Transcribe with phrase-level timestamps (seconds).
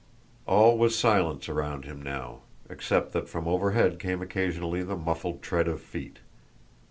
[0.47, 2.39] All was silence around him now,
[2.71, 6.17] except that from overhead came occasionally the muffled tread of feet.